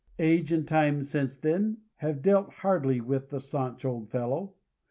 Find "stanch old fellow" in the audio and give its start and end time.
3.39-4.55